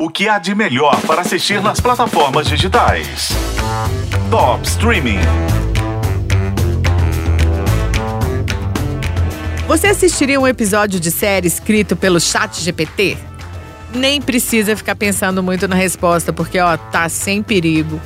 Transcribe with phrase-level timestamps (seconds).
[0.00, 3.30] O que há de melhor para assistir nas plataformas digitais?
[4.30, 5.18] Top Streaming.
[9.66, 13.18] Você assistiria um episódio de série escrito pelo Chat GPT?
[13.92, 18.00] Nem precisa ficar pensando muito na resposta, porque ó, tá sem perigo.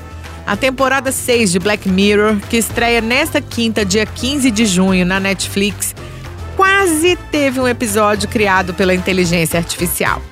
[0.46, 5.20] A temporada 6 de Black Mirror, que estreia nesta quinta, dia 15 de junho, na
[5.20, 5.94] Netflix,
[6.56, 10.22] quase teve um episódio criado pela inteligência artificial.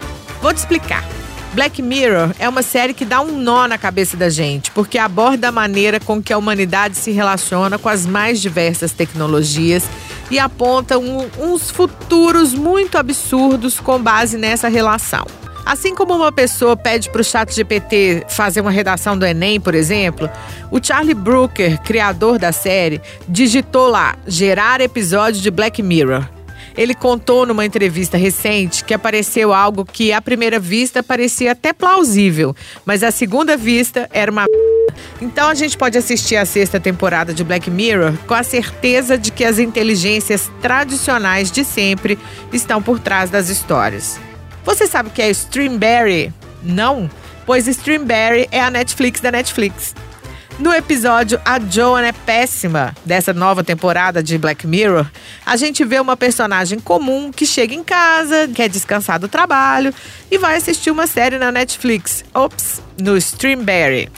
[0.41, 1.20] Vou te explicar.
[1.53, 5.49] Black Mirror é uma série que dá um nó na cabeça da gente, porque aborda
[5.49, 9.85] a maneira com que a humanidade se relaciona com as mais diversas tecnologias
[10.31, 15.27] e aponta um, uns futuros muito absurdos com base nessa relação.
[15.67, 19.75] Assim como uma pessoa pede para o chat GPT fazer uma redação do Enem, por
[19.75, 20.31] exemplo,
[20.71, 26.25] o Charlie Brooker, criador da série, digitou lá gerar episódio de Black Mirror.
[26.77, 32.55] Ele contou numa entrevista recente que apareceu algo que à primeira vista parecia até plausível,
[32.85, 34.47] mas à segunda vista era uma
[35.21, 39.31] então a gente pode assistir a sexta temporada de Black Mirror com a certeza de
[39.31, 42.19] que as inteligências tradicionais de sempre
[42.53, 44.19] estão por trás das histórias.
[44.65, 46.33] Você sabe o que é Streamberry?
[46.63, 47.11] Não?
[47.47, 49.95] Pois Streamberry é a Netflix da Netflix.
[50.61, 55.07] No episódio A Joan é Péssima, dessa nova temporada de Black Mirror,
[55.47, 59.95] a gente vê uma personagem comum que chega em casa, quer descansar do trabalho
[60.31, 62.23] e vai assistir uma série na Netflix.
[62.35, 64.11] Ops, no Streamberry.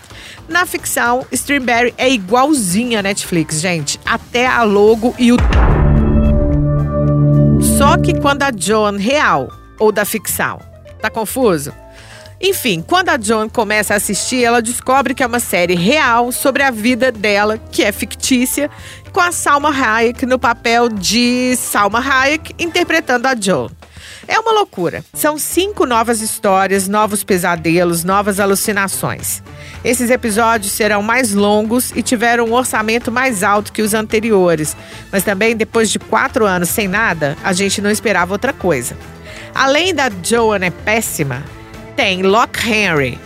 [0.48, 4.00] Na ficção, Streamberry é igualzinha a Netflix, gente.
[4.04, 5.36] Até a logo e o.
[7.78, 9.48] Só que quando a Joan real
[9.78, 10.58] ou da ficção.
[11.00, 11.72] Tá confuso?
[12.44, 16.64] Enfim, quando a Joan começa a assistir, ela descobre que é uma série real sobre
[16.64, 18.68] a vida dela, que é fictícia,
[19.12, 23.70] com a Salma Hayek no papel de Salma Hayek interpretando a Joan.
[24.26, 25.04] É uma loucura.
[25.14, 29.40] São cinco novas histórias, novos pesadelos, novas alucinações.
[29.84, 34.76] Esses episódios serão mais longos e tiveram um orçamento mais alto que os anteriores,
[35.12, 38.96] mas também depois de quatro anos sem nada, a gente não esperava outra coisa.
[39.54, 41.44] Além da Joan é péssima,
[41.96, 43.18] tem Lock Henry,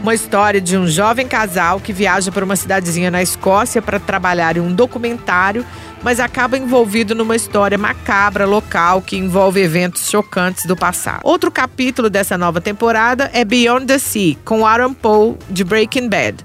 [0.00, 4.56] uma história de um jovem casal que viaja para uma cidadezinha na Escócia para trabalhar
[4.56, 5.66] em um documentário,
[6.02, 11.20] mas acaba envolvido numa história macabra local que envolve eventos chocantes do passado.
[11.24, 16.44] Outro capítulo dessa nova temporada é Beyond the Sea, com Aaron Paul de Breaking Bad.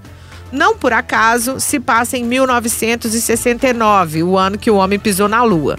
[0.51, 5.77] Não por acaso se passa em 1969, o ano que o homem pisou na Lua.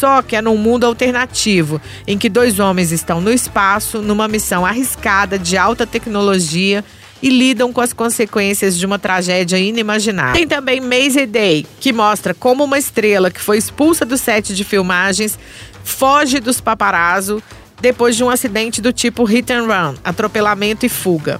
[0.00, 4.64] Só que é num mundo alternativo, em que dois homens estão no espaço, numa missão
[4.64, 6.82] arriscada de alta tecnologia
[7.22, 10.32] e lidam com as consequências de uma tragédia inimaginável.
[10.32, 14.64] Tem também Maisie Day, que mostra como uma estrela que foi expulsa do set de
[14.64, 15.38] filmagens
[15.84, 17.42] foge dos paparazzo
[17.78, 21.38] depois de um acidente do tipo hit and run, atropelamento e fuga.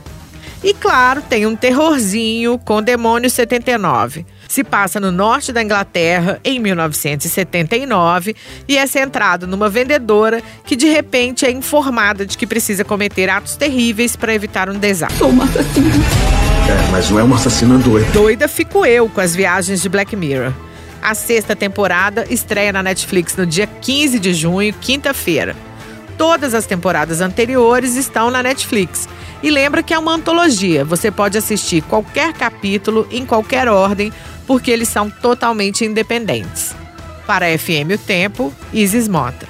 [0.62, 6.59] E claro, tem um terrorzinho com Demônio 79 se passa no norte da Inglaterra em
[6.59, 8.34] 1979
[8.66, 13.54] e é centrado numa vendedora que de repente é informada de que precisa cometer atos
[13.54, 15.19] terríveis para evitar um desastre.
[15.19, 15.94] Sou uma assassina.
[16.69, 18.10] É, mas não é uma assassina doida.
[18.10, 20.53] Doida fico eu com as viagens de Black Mirror.
[21.00, 25.54] A sexta temporada estreia na Netflix no dia 15 de junho, quinta-feira.
[26.19, 29.09] Todas as temporadas anteriores estão na Netflix.
[29.42, 34.12] E lembra que é uma antologia, você pode assistir qualquer capítulo em qualquer ordem
[34.46, 36.74] porque eles são totalmente independentes.
[37.26, 39.49] Para a FM O Tempo, Isis Mota.